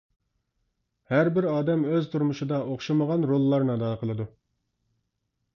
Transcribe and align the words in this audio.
ھەر 1.13 1.27
بىر 1.35 1.47
ئادەم 1.49 1.83
ئۆز 1.91 2.09
تۇرمۇشىدا 2.15 2.61
ئوخشىمىغان 2.71 3.29
روللارنى 3.33 3.73
ئادا 3.75 3.91
قىلىدۇ. 4.03 4.29